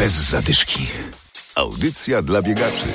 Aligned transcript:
Bez 0.00 0.30
zadyszki. 0.30 0.86
Audycja 1.54 2.22
dla 2.22 2.42
biegaczy. 2.42 2.86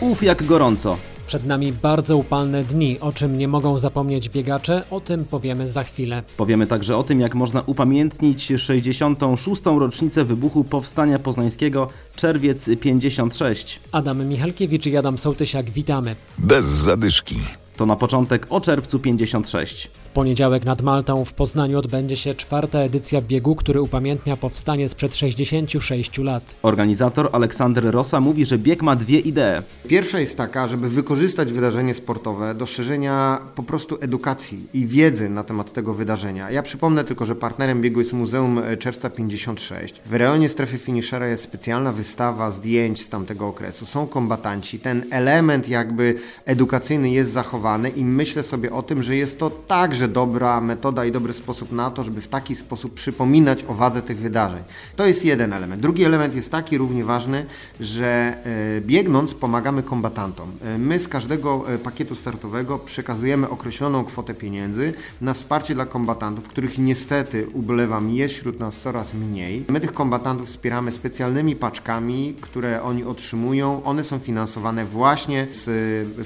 Uf 0.00 0.22
jak 0.22 0.44
gorąco. 0.44 0.98
Przed 1.26 1.46
nami 1.46 1.72
bardzo 1.72 2.16
upalne 2.16 2.64
dni, 2.64 3.00
o 3.00 3.12
czym 3.12 3.38
nie 3.38 3.48
mogą 3.48 3.78
zapomnieć 3.78 4.28
biegacze, 4.28 4.82
o 4.90 5.00
tym 5.00 5.24
powiemy 5.24 5.68
za 5.68 5.84
chwilę. 5.84 6.22
Powiemy 6.36 6.66
także 6.66 6.96
o 6.96 7.02
tym, 7.02 7.20
jak 7.20 7.34
można 7.34 7.62
upamiętnić 7.66 8.52
66. 8.56 9.62
rocznicę 9.64 10.24
wybuchu 10.24 10.64
Powstania 10.64 11.18
Poznańskiego 11.18 11.88
Czerwiec 12.16 12.70
56. 12.80 13.80
Adam 13.92 14.28
Michalkiewicz 14.28 14.86
i 14.86 14.96
Adam 14.96 15.18
Sołtysiak, 15.18 15.70
witamy. 15.70 16.16
Bez 16.38 16.64
zadyszki. 16.64 17.36
To 17.76 17.86
na 17.86 17.96
początek 17.96 18.46
o 18.50 18.60
czerwcu 18.60 18.98
56. 18.98 19.90
W 20.04 20.08
poniedziałek 20.08 20.64
nad 20.64 20.82
Maltą 20.82 21.24
w 21.24 21.32
Poznaniu 21.32 21.78
odbędzie 21.78 22.16
się 22.16 22.34
czwarta 22.34 22.78
edycja 22.78 23.22
biegu, 23.22 23.56
który 23.56 23.82
upamiętnia 23.82 24.36
powstanie 24.36 24.88
sprzed 24.88 25.16
66 25.16 26.18
lat. 26.18 26.54
Organizator 26.62 27.28
Aleksander 27.32 27.84
Rosa 27.84 28.20
mówi, 28.20 28.46
że 28.46 28.58
bieg 28.58 28.82
ma 28.82 28.96
dwie 28.96 29.18
idee. 29.18 29.62
Pierwsza 29.88 30.20
jest 30.20 30.36
taka, 30.36 30.66
żeby 30.66 30.88
wykorzystać 30.88 31.52
wydarzenie 31.52 31.94
sportowe 31.94 32.54
do 32.54 32.66
szerzenia 32.66 33.38
po 33.54 33.62
prostu 33.62 33.98
edukacji 34.00 34.66
i 34.74 34.86
wiedzy 34.86 35.28
na 35.28 35.44
temat 35.44 35.72
tego 35.72 35.94
wydarzenia. 35.94 36.50
Ja 36.50 36.62
przypomnę 36.62 37.04
tylko, 37.04 37.24
że 37.24 37.34
partnerem 37.34 37.80
biegu 37.80 38.00
jest 38.00 38.12
Muzeum 38.12 38.62
Czerwca 38.78 39.10
56. 39.10 40.00
W 40.06 40.14
rejonie 40.14 40.48
strefy 40.48 40.78
finiszera 40.78 41.28
jest 41.28 41.42
specjalna 41.42 41.92
wystawa 41.92 42.50
zdjęć 42.50 43.02
z 43.02 43.08
tamtego 43.08 43.48
okresu. 43.48 43.86
Są 43.86 44.06
kombatanci. 44.06 44.78
Ten 44.78 45.04
element 45.10 45.68
jakby 45.68 46.14
edukacyjny 46.46 47.10
jest 47.10 47.32
zachowany 47.32 47.63
i 47.96 48.04
myślę 48.04 48.42
sobie 48.42 48.70
o 48.72 48.82
tym, 48.82 49.02
że 49.02 49.16
jest 49.16 49.38
to 49.38 49.50
także 49.50 50.08
dobra 50.08 50.60
metoda 50.60 51.04
i 51.04 51.12
dobry 51.12 51.32
sposób 51.32 51.72
na 51.72 51.90
to, 51.90 52.04
żeby 52.04 52.20
w 52.20 52.28
taki 52.28 52.56
sposób 52.56 52.94
przypominać 52.94 53.64
o 53.68 53.74
wadze 53.74 54.02
tych 54.02 54.18
wydarzeń. 54.18 54.62
To 54.96 55.06
jest 55.06 55.24
jeden 55.24 55.52
element. 55.52 55.82
Drugi 55.82 56.04
element 56.04 56.34
jest 56.34 56.50
taki 56.50 56.78
równie 56.78 57.04
ważny, 57.04 57.46
że 57.80 58.36
e, 58.76 58.80
biegnąc 58.80 59.34
pomagamy 59.34 59.82
kombatantom. 59.82 60.50
E, 60.64 60.78
my 60.78 61.00
z 61.00 61.08
każdego 61.08 61.64
e, 61.74 61.78
pakietu 61.78 62.14
startowego 62.14 62.78
przekazujemy 62.78 63.48
określoną 63.48 64.04
kwotę 64.04 64.34
pieniędzy 64.34 64.92
na 65.20 65.34
wsparcie 65.34 65.74
dla 65.74 65.86
kombatantów, 65.86 66.48
których 66.48 66.78
niestety, 66.78 67.46
ubolewam, 67.52 68.10
jest 68.10 68.34
wśród 68.34 68.60
nas 68.60 68.78
coraz 68.78 69.14
mniej. 69.14 69.64
My 69.68 69.80
tych 69.80 69.92
kombatantów 69.92 70.48
wspieramy 70.48 70.92
specjalnymi 70.92 71.56
paczkami, 71.56 72.34
które 72.40 72.82
oni 72.82 73.04
otrzymują. 73.04 73.84
One 73.84 74.04
są 74.04 74.18
finansowane 74.18 74.84
właśnie 74.84 75.46
z 75.52 75.64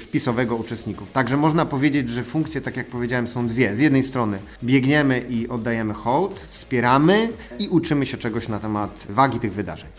wpisowego 0.01 0.55
uczestników. 0.55 1.11
Także 1.11 1.28
można 1.37 1.65
powiedzieć, 1.65 2.09
że 2.09 2.23
funkcje, 2.23 2.61
tak 2.61 2.77
jak 2.77 2.87
powiedziałem, 2.87 3.27
są 3.27 3.47
dwie. 3.47 3.75
Z 3.75 3.79
jednej 3.79 4.03
strony 4.03 4.39
biegniemy 4.63 5.25
i 5.29 5.49
oddajemy 5.49 5.93
hołd, 5.93 6.39
wspieramy 6.49 7.29
i 7.59 7.67
uczymy 7.67 8.05
się 8.05 8.17
czegoś 8.17 8.47
na 8.47 8.59
temat 8.59 9.05
wagi 9.09 9.39
tych 9.39 9.53
wydarzeń. 9.53 9.89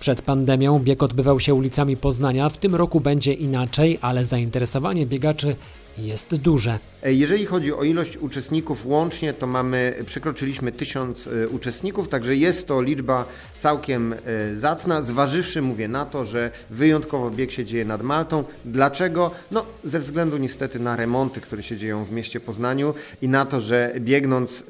Przed 0.00 0.22
pandemią 0.22 0.78
bieg 0.78 1.02
odbywał 1.02 1.40
się 1.40 1.54
ulicami 1.54 1.96
Poznania. 1.96 2.48
W 2.48 2.56
tym 2.56 2.74
roku 2.74 3.00
będzie 3.00 3.32
inaczej, 3.32 3.98
ale 4.00 4.24
zainteresowanie 4.24 5.06
biegaczy 5.06 5.56
jest 5.98 6.34
duże. 6.34 6.78
Jeżeli 7.02 7.46
chodzi 7.46 7.72
o 7.72 7.84
ilość 7.84 8.16
uczestników 8.16 8.86
łącznie, 8.86 9.32
to 9.32 9.46
mamy, 9.46 9.94
przekroczyliśmy 10.06 10.72
tysiąc 10.72 11.26
e, 11.26 11.48
uczestników, 11.48 12.08
także 12.08 12.36
jest 12.36 12.66
to 12.66 12.82
liczba 12.82 13.24
całkiem 13.58 14.12
e, 14.12 14.16
zacna, 14.56 15.02
zważywszy, 15.02 15.62
mówię, 15.62 15.88
na 15.88 16.06
to, 16.06 16.24
że 16.24 16.50
wyjątkowo 16.70 17.30
bieg 17.30 17.50
się 17.50 17.64
dzieje 17.64 17.84
nad 17.84 18.02
Maltą. 18.02 18.44
Dlaczego? 18.64 19.30
No, 19.50 19.66
ze 19.84 20.00
względu 20.00 20.36
niestety 20.36 20.80
na 20.80 20.96
remonty, 20.96 21.40
które 21.40 21.62
się 21.62 21.76
dzieją 21.76 22.04
w 22.04 22.12
mieście 22.12 22.40
Poznaniu 22.40 22.94
i 23.22 23.28
na 23.28 23.46
to, 23.46 23.60
że 23.60 23.92
biegnąc 23.98 24.64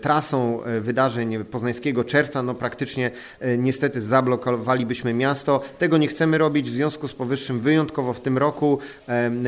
trasą 0.00 0.60
wydarzeń 0.80 1.44
poznańskiego 1.44 2.04
czerwca, 2.04 2.42
no 2.42 2.54
praktycznie 2.54 3.10
niestety 3.58 4.02
zablokowalibyśmy 4.02 5.14
miasto. 5.14 5.62
Tego 5.78 5.98
nie 5.98 6.08
chcemy 6.08 6.38
robić, 6.38 6.70
w 6.70 6.74
związku 6.74 7.08
z 7.08 7.12
powyższym 7.12 7.60
wyjątkowo 7.60 8.12
w 8.12 8.20
tym 8.20 8.38
roku 8.38 8.78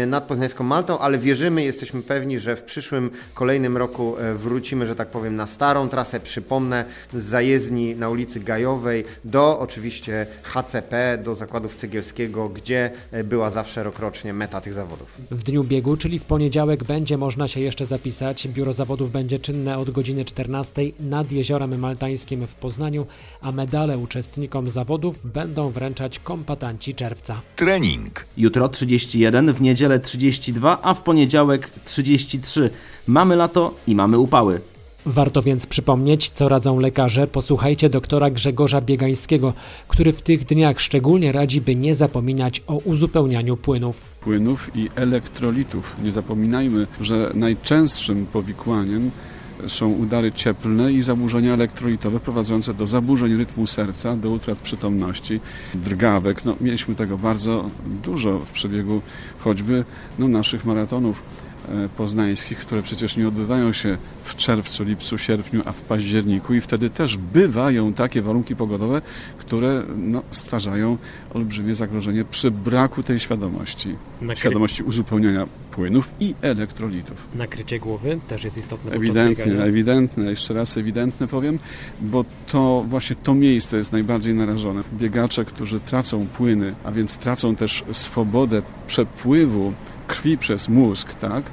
nad 0.06 0.24
Poznańską 0.24 0.64
Maltą, 0.64 0.98
ale 0.98 1.18
wierzymy, 1.22 1.64
jesteśmy 1.64 2.02
pewni, 2.02 2.38
że 2.38 2.56
w 2.56 2.62
przyszłym, 2.62 3.10
kolejnym 3.34 3.76
roku 3.76 4.18
e, 4.18 4.34
wrócimy, 4.34 4.86
że 4.86 4.96
tak 4.96 5.08
powiem, 5.08 5.36
na 5.36 5.46
starą 5.46 5.88
trasę. 5.88 6.20
Przypomnę, 6.20 6.84
z 7.14 7.22
zajezdni 7.22 7.96
na 7.96 8.08
ulicy 8.08 8.40
Gajowej 8.40 9.04
do 9.24 9.58
oczywiście 9.58 10.26
HCP, 10.42 11.18
do 11.24 11.34
zakładów 11.34 11.74
Cegielskiego, 11.74 12.48
gdzie 12.48 12.90
e, 13.12 13.24
była 13.24 13.50
zawsze 13.50 13.82
rokrocznie 13.82 14.32
meta 14.32 14.60
tych 14.60 14.72
zawodów. 14.72 15.18
W 15.30 15.42
dniu 15.42 15.64
biegu, 15.64 15.96
czyli 15.96 16.18
w 16.18 16.24
poniedziałek, 16.24 16.84
będzie 16.84 17.18
można 17.18 17.48
się 17.48 17.60
jeszcze 17.60 17.86
zapisać. 17.86 18.48
Biuro 18.48 18.72
zawodów 18.72 19.12
będzie 19.12 19.38
czynne 19.38 19.78
od 19.78 19.90
godziny 19.90 20.24
14 20.24 20.82
nad 21.00 21.32
Jeziorem 21.32 21.78
Maltańskim 21.78 22.46
w 22.46 22.54
Poznaniu, 22.54 23.06
a 23.40 23.52
medale 23.52 23.98
uczestnikom 23.98 24.70
zawodów 24.70 25.16
będą 25.24 25.70
wręczać 25.70 26.18
kompatanci 26.18 26.94
czerwca. 26.94 27.40
Trening. 27.56 28.24
Jutro 28.36 28.68
31, 28.68 29.52
w 29.52 29.60
niedzielę 29.60 30.00
32, 30.00 30.78
a 30.82 30.94
w 30.94 31.02
poniedziałek 31.02 31.11
33. 31.84 32.70
Mamy 33.06 33.36
lato 33.36 33.74
i 33.86 33.94
mamy 33.94 34.18
upały. 34.18 34.60
Warto 35.06 35.42
więc 35.42 35.66
przypomnieć, 35.66 36.30
co 36.30 36.48
radzą 36.48 36.78
lekarze. 36.78 37.26
Posłuchajcie 37.26 37.90
doktora 37.90 38.30
Grzegorza 38.30 38.80
Biegańskiego, 38.80 39.52
który 39.88 40.12
w 40.12 40.22
tych 40.22 40.44
dniach 40.44 40.80
szczególnie 40.80 41.32
radzi, 41.32 41.60
by 41.60 41.76
nie 41.76 41.94
zapominać 41.94 42.62
o 42.66 42.76
uzupełnianiu 42.76 43.56
płynów. 43.56 44.00
Płynów 44.20 44.70
i 44.74 44.88
elektrolitów. 44.94 45.96
Nie 46.04 46.10
zapominajmy, 46.10 46.86
że 47.00 47.30
najczęstszym 47.34 48.26
powikłaniem 48.26 49.10
są 49.66 49.88
udary 49.88 50.32
cieplne 50.32 50.92
i 50.92 51.02
zaburzenia 51.02 51.54
elektrolitowe 51.54 52.20
prowadzące 52.20 52.74
do 52.74 52.86
zaburzeń 52.86 53.36
rytmu 53.36 53.66
serca, 53.66 54.16
do 54.16 54.30
utrat 54.30 54.58
przytomności, 54.58 55.40
drgawek. 55.74 56.44
No, 56.44 56.56
mieliśmy 56.60 56.94
tego 56.94 57.18
bardzo 57.18 57.70
dużo 58.02 58.38
w 58.38 58.50
przebiegu 58.50 59.02
choćby 59.38 59.84
no, 60.18 60.28
naszych 60.28 60.64
maratonów 60.64 61.22
poznańskich, 61.96 62.58
które 62.58 62.82
przecież 62.82 63.16
nie 63.16 63.28
odbywają 63.28 63.72
się 63.72 63.98
w 64.22 64.36
czerwcu, 64.36 64.84
lipcu, 64.84 65.18
sierpniu, 65.18 65.62
a 65.64 65.72
w 65.72 65.80
październiku 65.80 66.54
i 66.54 66.60
wtedy 66.60 66.90
też 66.90 67.16
bywają 67.16 67.92
takie 67.92 68.22
warunki 68.22 68.56
pogodowe, 68.56 69.02
które 69.38 69.82
no, 69.96 70.22
stwarzają 70.30 70.98
olbrzymie 71.34 71.74
zagrożenie 71.74 72.24
przy 72.24 72.50
braku 72.50 73.02
tej 73.02 73.20
świadomości. 73.20 73.96
Nakry... 74.20 74.40
Świadomości 74.40 74.82
uzupełniania 74.82 75.46
płynów 75.70 76.10
i 76.20 76.34
elektrolitów. 76.42 77.28
Nakrycie 77.34 77.78
głowy 77.78 78.20
też 78.28 78.44
jest 78.44 78.58
istotne. 78.58 78.92
Ewidentnie, 78.92 79.62
ewidentne, 79.62 80.30
jeszcze 80.30 80.54
raz 80.54 80.76
ewidentne 80.76 81.28
powiem, 81.28 81.58
bo 82.00 82.24
to 82.46 82.84
właśnie 82.88 83.16
to 83.16 83.34
miejsce 83.34 83.76
jest 83.76 83.92
najbardziej 83.92 84.34
narażone. 84.34 84.82
Biegacze, 84.92 85.44
którzy 85.44 85.80
tracą 85.80 86.26
płyny, 86.26 86.74
a 86.84 86.92
więc 86.92 87.16
tracą 87.16 87.56
też 87.56 87.84
swobodę 87.92 88.62
przepływu 88.86 89.72
krwi 90.06 90.38
przez 90.38 90.68
mózg, 90.68 91.14
tak? 91.14 91.44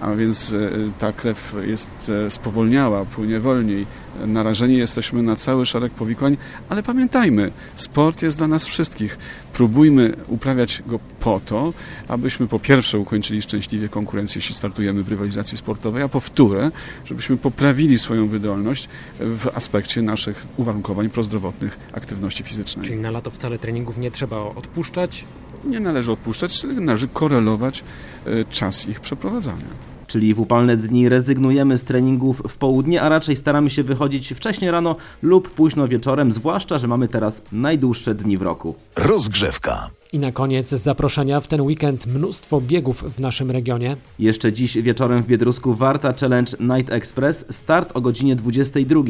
a 0.00 0.12
więc 0.12 0.52
e, 0.52 0.70
ta 0.98 1.12
krew 1.12 1.54
jest 1.66 1.90
e, 2.26 2.30
spowolniała, 2.30 3.04
płynie 3.04 3.40
wolniej. 3.40 3.86
Narażeni 4.26 4.76
jesteśmy 4.76 5.22
na 5.22 5.36
cały 5.36 5.66
szereg 5.66 5.92
powikłań, 5.92 6.36
ale 6.68 6.82
pamiętajmy, 6.82 7.50
sport 7.76 8.22
jest 8.22 8.38
dla 8.38 8.48
nas 8.48 8.66
wszystkich. 8.66 9.18
Próbujmy 9.52 10.16
uprawiać 10.26 10.82
go 10.86 10.98
po 11.20 11.40
to, 11.40 11.72
abyśmy 12.08 12.46
po 12.46 12.58
pierwsze 12.58 12.98
ukończyli 12.98 13.42
szczęśliwie 13.42 13.88
konkurencję, 13.88 14.38
jeśli 14.38 14.54
startujemy 14.54 15.02
w 15.02 15.08
rywalizacji 15.08 15.58
sportowej, 15.58 16.02
a 16.02 16.08
po 16.08 16.20
wtóre, 16.20 16.70
żebyśmy 17.04 17.36
poprawili 17.36 17.98
swoją 17.98 18.28
wydolność 18.28 18.88
w 19.20 19.48
aspekcie 19.54 20.02
naszych 20.02 20.46
uwarunkowań 20.56 21.10
prozdrowotnych 21.10 21.78
aktywności 21.92 22.44
fizycznej. 22.44 22.86
Czyli 22.86 23.00
na 23.00 23.10
lato 23.10 23.30
wcale 23.30 23.58
treningów 23.58 23.98
nie 23.98 24.10
trzeba 24.10 24.36
odpuszczać, 24.36 25.24
nie 25.64 25.80
należy 25.80 26.12
odpuszczać, 26.12 26.64
należy 26.64 27.08
korelować 27.08 27.84
e, 28.26 28.44
czas 28.44 28.88
ich 28.88 29.00
przeprowadzania. 29.00 29.97
Czyli 30.08 30.34
w 30.34 30.40
upalne 30.40 30.76
dni 30.76 31.08
rezygnujemy 31.08 31.78
z 31.78 31.84
treningów 31.84 32.42
w 32.48 32.56
południe, 32.56 33.02
a 33.02 33.08
raczej 33.08 33.36
staramy 33.36 33.70
się 33.70 33.82
wychodzić 33.82 34.32
wcześnie 34.34 34.70
rano 34.70 34.96
lub 35.22 35.50
późno 35.50 35.88
wieczorem, 35.88 36.32
zwłaszcza, 36.32 36.78
że 36.78 36.88
mamy 36.88 37.08
teraz 37.08 37.42
najdłuższe 37.52 38.14
dni 38.14 38.38
w 38.38 38.42
roku. 38.42 38.74
Rozgrzewka. 38.96 39.90
I 40.12 40.18
na 40.18 40.32
koniec 40.32 40.70
zaproszenia 40.70 41.40
w 41.40 41.48
ten 41.48 41.60
weekend 41.60 42.06
mnóstwo 42.06 42.60
biegów 42.60 43.04
w 43.16 43.20
naszym 43.20 43.50
regionie. 43.50 43.96
Jeszcze 44.18 44.52
dziś 44.52 44.78
wieczorem 44.82 45.22
w 45.22 45.26
Biedrusku 45.26 45.74
Warta 45.74 46.12
Challenge 46.12 46.52
Night 46.60 46.92
Express, 46.92 47.44
start 47.50 47.90
o 47.94 48.00
godzinie 48.00 48.36
22. 48.36 49.00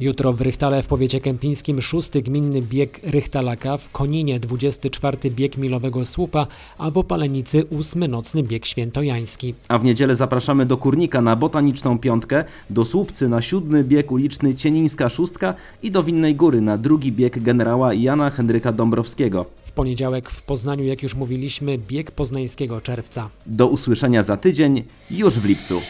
Jutro 0.00 0.32
w 0.32 0.40
Rychtale 0.40 0.82
w 0.82 0.86
powiecie 0.86 1.20
kępińskim 1.20 1.82
szósty 1.82 2.22
gminny 2.22 2.62
bieg 2.62 3.00
Rychtalaka, 3.02 3.78
w 3.78 3.90
Koninie 3.90 4.40
24 4.40 5.30
bieg 5.30 5.56
Milowego 5.56 6.04
Słupa, 6.04 6.46
a 6.78 6.90
w 6.90 6.98
Opalenicy 6.98 7.64
ósmy 7.64 8.08
nocny 8.08 8.42
bieg 8.42 8.66
świętojański. 8.66 9.54
A 9.68 9.78
w 9.78 9.84
niedzielę 9.84 10.14
zapraszamy 10.14 10.66
do 10.66 10.76
Kurnika 10.76 11.20
na 11.20 11.36
Botaniczną 11.36 11.98
Piątkę, 11.98 12.44
do 12.70 12.84
Słupcy 12.84 13.28
na 13.28 13.42
siódmy 13.42 13.84
bieg 13.84 14.12
uliczny 14.12 14.54
Cienińska 14.54 15.08
Szóstka 15.08 15.54
i 15.82 15.90
do 15.90 16.02
Winnej 16.02 16.34
Góry 16.34 16.60
na 16.60 16.78
drugi 16.78 17.12
bieg 17.12 17.42
generała 17.42 17.94
Jana 17.94 18.30
Henryka 18.30 18.72
Dąbrowskiego. 18.72 19.46
W 19.74 19.76
poniedziałek 19.76 20.30
w 20.30 20.42
Poznaniu, 20.42 20.84
jak 20.84 21.02
już 21.02 21.14
mówiliśmy, 21.14 21.78
bieg 21.78 22.10
poznańskiego 22.10 22.80
czerwca. 22.80 23.30
Do 23.46 23.66
usłyszenia 23.66 24.22
za 24.22 24.36
tydzień, 24.36 24.84
już 25.10 25.34
w 25.34 25.44
lipcu. 25.44 25.80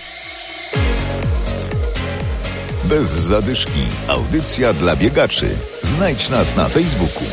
Bez 2.84 3.08
zadyszki. 3.08 3.80
Audycja 4.08 4.72
dla 4.72 4.96
biegaczy. 4.96 5.48
Znajdź 5.82 6.30
nas 6.30 6.56
na 6.56 6.68
Facebooku. 6.68 7.24